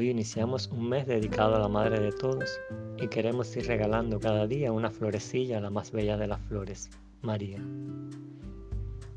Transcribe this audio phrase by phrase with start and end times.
[0.00, 2.58] Iniciamos un mes dedicado a la Madre de Todos
[2.98, 6.90] y queremos ir regalando cada día una florecilla a la más bella de las flores,
[7.20, 7.58] María.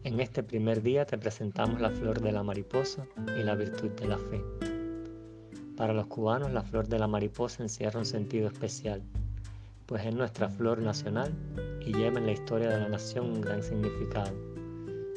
[0.04, 3.08] En este primer día te presentamos la flor de la mariposa
[3.40, 4.44] y la virtud de la fe.
[5.76, 9.02] Para los cubanos la flor de la mariposa encierra un sentido especial,
[9.86, 11.34] pues es nuestra flor nacional
[11.86, 14.34] y lleva en la historia de la nación un gran significado,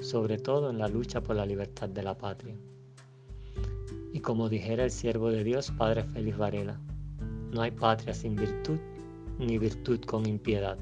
[0.01, 2.55] sobre todo en la lucha por la libertad de la patria.
[4.29, 6.79] Como dijera el siervo de Dios, Padre Félix Varela,
[7.51, 8.79] no hay patria sin virtud,
[9.39, 10.77] ni virtud con impiedad.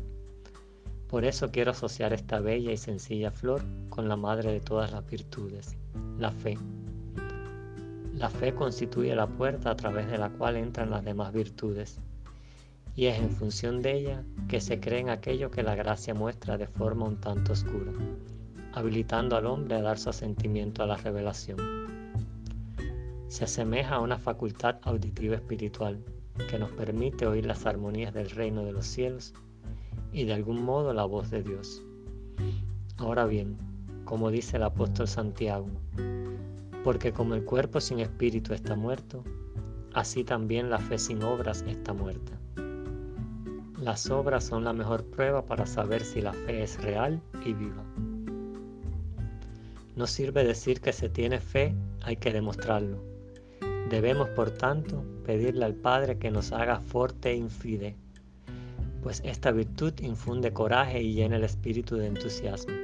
[1.07, 5.07] Por eso quiero asociar esta bella y sencilla flor con la madre de todas las
[5.07, 5.77] virtudes,
[6.19, 6.59] la fe.
[8.15, 12.01] La fe constituye la puerta a través de la cual entran las demás virtudes,
[12.97, 16.59] y es en función de ella que se cree en aquello que la gracia muestra
[16.59, 17.93] de forma un tanto oscura,
[18.73, 21.87] habilitando al hombre a dar su asentimiento a la revelación.
[23.29, 25.99] Se asemeja a una facultad auditiva espiritual
[26.49, 29.35] que nos permite oír las armonías del reino de los cielos
[30.13, 31.83] y de algún modo la voz de Dios.
[32.99, 33.57] Ahora bien,
[34.05, 35.67] como dice el apóstol Santiago,
[36.85, 39.25] porque como el cuerpo sin espíritu está muerto,
[39.93, 42.33] así también la fe sin obras está muerta.
[43.81, 47.85] Las obras son la mejor prueba para saber si la fe es real y viva.
[49.97, 53.16] No sirve decir que se tiene fe, hay que demostrarlo.
[53.91, 57.97] Debemos, por tanto, pedirle al Padre que nos haga fuerte e infide
[59.07, 62.75] pues esta virtud infunde coraje y llena el espíritu de entusiasmo.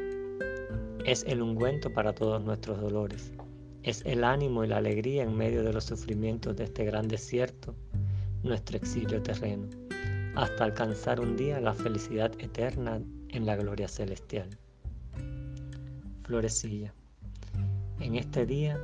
[1.05, 3.33] Es el ungüento para todos nuestros dolores.
[3.83, 7.75] Es el ánimo y la alegría en medio de los sufrimientos de este gran desierto,
[8.45, 9.67] nuestro exilio terreno,
[10.37, 14.49] hasta alcanzar un día la felicidad eterna en la gloria celestial.
[16.23, 16.95] Florecilla.
[17.99, 18.79] En este día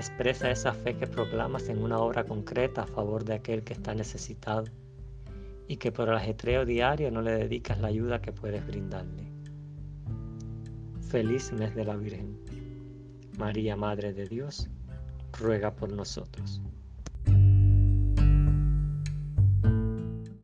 [0.00, 3.94] expresa esa fe que proclamas en una obra concreta a favor de aquel que está
[3.94, 4.64] necesitado
[5.68, 9.32] y que por el ajetreo diario no le dedicas la ayuda que puedes brindarle.
[11.08, 12.38] Feliz mes de la Virgen.
[13.38, 14.68] María, Madre de Dios,
[15.38, 16.60] ruega por nosotros.